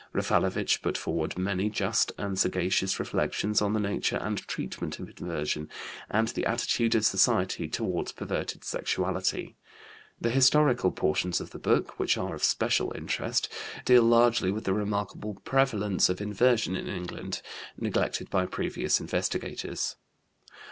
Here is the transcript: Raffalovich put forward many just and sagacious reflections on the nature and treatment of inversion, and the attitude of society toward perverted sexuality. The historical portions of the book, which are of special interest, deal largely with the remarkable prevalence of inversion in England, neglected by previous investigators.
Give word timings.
Raffalovich 0.15 0.81
put 0.81 0.97
forward 0.97 1.37
many 1.37 1.69
just 1.69 2.11
and 2.17 2.39
sagacious 2.39 2.99
reflections 2.99 3.61
on 3.61 3.73
the 3.73 3.79
nature 3.79 4.17
and 4.17 4.39
treatment 4.47 4.97
of 4.97 5.07
inversion, 5.07 5.69
and 6.09 6.27
the 6.29 6.43
attitude 6.47 6.95
of 6.95 7.05
society 7.05 7.67
toward 7.67 8.11
perverted 8.15 8.63
sexuality. 8.63 9.57
The 10.19 10.31
historical 10.31 10.89
portions 10.91 11.39
of 11.39 11.51
the 11.51 11.59
book, 11.59 11.99
which 11.99 12.17
are 12.17 12.33
of 12.33 12.43
special 12.43 12.91
interest, 12.95 13.47
deal 13.85 14.01
largely 14.01 14.49
with 14.51 14.63
the 14.63 14.73
remarkable 14.73 15.35
prevalence 15.45 16.09
of 16.09 16.19
inversion 16.19 16.75
in 16.75 16.87
England, 16.87 17.43
neglected 17.77 18.31
by 18.31 18.47
previous 18.47 18.99
investigators. 18.99 19.97